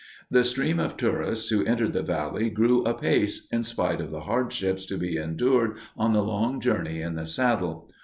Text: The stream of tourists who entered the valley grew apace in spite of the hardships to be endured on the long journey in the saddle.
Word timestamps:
The 0.31 0.43
stream 0.43 0.79
of 0.79 0.97
tourists 0.97 1.51
who 1.51 1.63
entered 1.65 1.93
the 1.93 2.01
valley 2.01 2.49
grew 2.49 2.83
apace 2.85 3.45
in 3.51 3.61
spite 3.61 4.01
of 4.01 4.09
the 4.09 4.21
hardships 4.21 4.83
to 4.87 4.97
be 4.97 5.15
endured 5.15 5.77
on 5.95 6.11
the 6.13 6.23
long 6.23 6.59
journey 6.59 7.01
in 7.01 7.13
the 7.13 7.27
saddle. 7.27 7.87